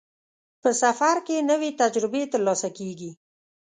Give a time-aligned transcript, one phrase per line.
[0.61, 3.11] په سفر کې نوې تجربې ترلاسه کېږي.